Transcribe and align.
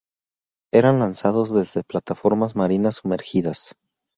Eran 0.73 0.97
lanzados 0.97 1.53
desde 1.53 1.83
plataformas 1.83 2.55
marinas 2.55 2.95
sumergidas. 3.03 3.75